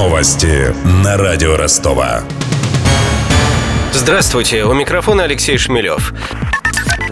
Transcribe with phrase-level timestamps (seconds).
[0.00, 2.22] Новости на радио Ростова.
[3.92, 6.14] Здравствуйте, у микрофона Алексей Шмелев.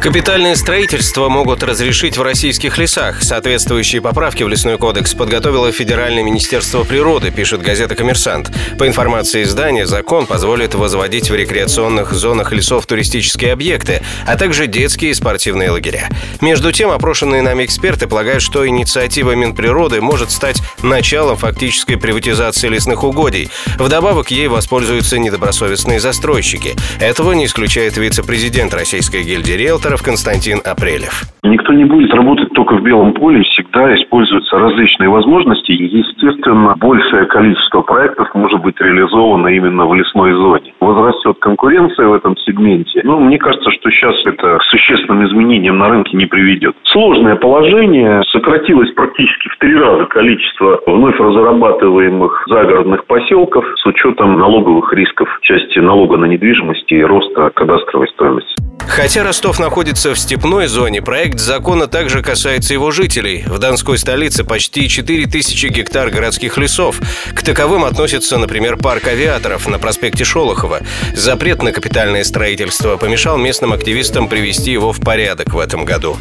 [0.00, 3.22] Капитальное строительство могут разрешить в российских лесах.
[3.22, 8.50] Соответствующие поправки в лесной кодекс подготовило Федеральное министерство природы, пишет газета «Коммерсант».
[8.78, 15.10] По информации издания, закон позволит возводить в рекреационных зонах лесов туристические объекты, а также детские
[15.10, 16.08] и спортивные лагеря.
[16.40, 23.04] Между тем, опрошенные нами эксперты полагают, что инициатива Минприроды может стать началом фактической приватизации лесных
[23.04, 23.50] угодий.
[23.78, 26.74] Вдобавок, ей воспользуются недобросовестные застройщики.
[27.00, 31.26] Этого не исключает вице-президент Российской гильдии риэлторов авторов Константин Апрелев.
[31.42, 35.72] Никто не будет работать только в белом поле, всегда используются различные возможности.
[35.72, 40.72] Естественно, большее количество проектов может быть реализовано именно в лесной зоне.
[40.80, 43.00] Возрастет конкуренция в этом сегменте.
[43.04, 46.76] Но мне кажется, что сейчас это к существенным изменениям на рынке не приведет.
[46.84, 48.22] Сложное положение.
[48.30, 55.40] Сократилось практически в три раза количество вновь разрабатываемых загородных поселков с учетом налоговых рисков в
[55.40, 58.59] части налога на недвижимость и роста кадастровой стоимости.
[59.00, 63.44] Хотя Ростов находится в степной зоне, проект закона также касается его жителей.
[63.46, 67.00] В Донской столице почти 4000 гектар городских лесов.
[67.34, 70.82] К таковым относится, например, парк авиаторов на проспекте Шолохова.
[71.14, 76.18] Запрет на капитальное строительство помешал местным активистам привести его в порядок в этом году.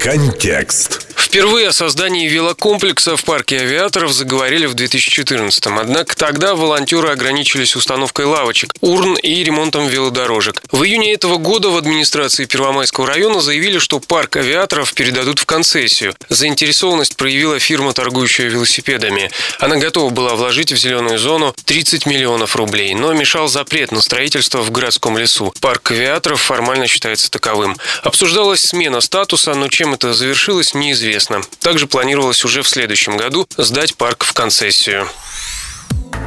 [0.00, 1.11] Контекст.
[1.32, 5.78] Впервые о создании велокомплекса в парке авиаторов заговорили в 2014-м.
[5.78, 10.62] Однако тогда волонтеры ограничились установкой лавочек, урн и ремонтом велодорожек.
[10.70, 16.14] В июне этого года в администрации Первомайского района заявили, что парк авиаторов передадут в концессию.
[16.28, 19.30] Заинтересованность проявила фирма, торгующая велосипедами.
[19.58, 24.60] Она готова была вложить в зеленую зону 30 миллионов рублей, но мешал запрет на строительство
[24.60, 25.54] в городском лесу.
[25.62, 27.78] Парк авиаторов формально считается таковым.
[28.02, 31.40] Обсуждалась смена статуса, но чем это завершилось, неизвестно известно.
[31.60, 35.06] Также планировалось уже в следующем году сдать парк в концессию.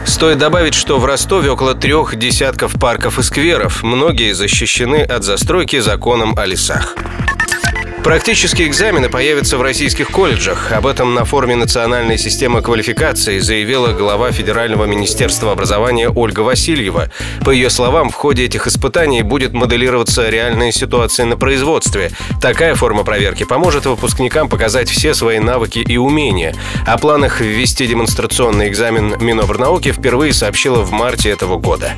[0.06, 3.84] Стоит добавить, что в Ростове около трех десятков парков и скверов.
[3.84, 6.96] Многие защищены от застройки законом о лесах.
[8.06, 10.72] Практические экзамены появятся в российских колледжах.
[10.72, 17.10] Об этом на форуме национальной системы квалификации заявила глава Федерального министерства образования Ольга Васильева.
[17.44, 22.12] По ее словам, в ходе этих испытаний будет моделироваться реальная ситуация на производстве.
[22.40, 26.54] Такая форма проверки поможет выпускникам показать все свои навыки и умения.
[26.86, 31.94] О планах ввести демонстрационный экзамен Минобрнауки впервые сообщила в марте этого года.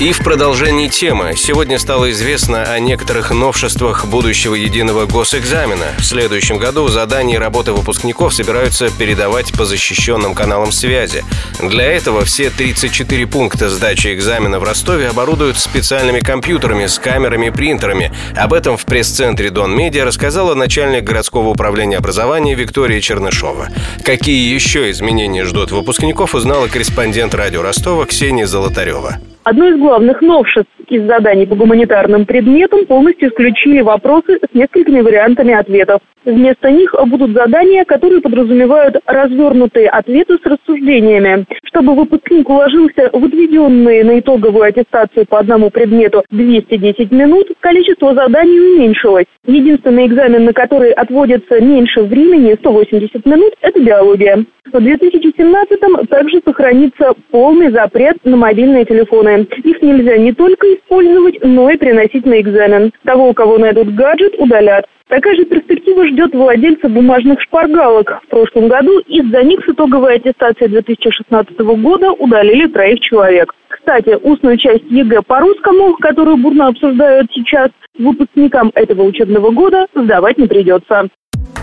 [0.00, 1.34] И в продолжении темы.
[1.36, 5.86] Сегодня стало известно о некоторых новшествах будущего единого госэкзамена.
[5.98, 11.24] В следующем году задания и работы выпускников собираются передавать по защищенным каналам связи.
[11.62, 17.50] Для этого все 34 пункта сдачи экзамена в Ростове оборудуют специальными компьютерами с камерами и
[17.50, 18.12] принтерами.
[18.34, 23.68] Об этом в пресс-центре Дон Медиа рассказала начальник городского управления образования Виктория Чернышова.
[24.04, 29.20] Какие еще изменения ждут выпускников, узнала корреспондент радио Ростова Ксения Золотарева.
[29.44, 35.52] Одно из главных новшеств из заданий по гуманитарным предметам полностью исключили вопросы с несколькими вариантами
[35.52, 36.00] ответов.
[36.24, 41.44] Вместо них будут задания, которые подразумевают развернутые ответы с рассуждениями.
[41.64, 48.58] Чтобы выпускник уложился в отведенные на итоговую аттестацию по одному предмету 210 минут, количество заданий
[48.58, 49.26] уменьшилось.
[49.46, 54.46] Единственный экзамен, на который отводится меньше времени, 180 минут, это биология.
[54.72, 59.33] В 2017-м также сохранится полный запрет на мобильные телефоны.
[59.42, 62.92] Их нельзя не только использовать, но и приносить на экзамен.
[63.04, 64.86] Того, у кого найдут гаджет, удалят.
[65.08, 68.20] Такая же перспектива ждет владельца бумажных шпаргалок.
[68.24, 73.54] В прошлом году из-за них с итоговой аттестации 2016 года удалили троих человек.
[73.68, 80.38] Кстати, устную часть ЕГЭ по русскому, которую бурно обсуждают сейчас, выпускникам этого учебного года сдавать
[80.38, 81.08] не придется.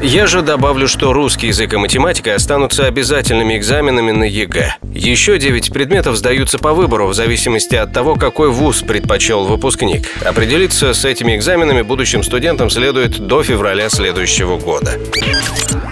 [0.03, 4.77] Я же добавлю, что русский язык и математика останутся обязательными экзаменами на ЕГЭ.
[4.95, 10.07] Еще 9 предметов сдаются по выбору в зависимости от того, какой вуз предпочел выпускник.
[10.25, 14.99] Определиться с этими экзаменами будущим студентам следует до февраля следующего года.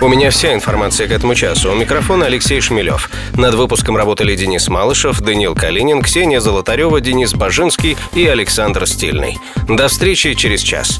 [0.01, 1.71] У меня вся информация к этому часу.
[1.71, 3.11] У микрофона Алексей Шмелев.
[3.35, 9.37] Над выпуском работали Денис Малышев, Даниил Калинин, Ксения Золотарева, Денис Бажинский и Александр Стильный.
[9.67, 10.99] До встречи через час.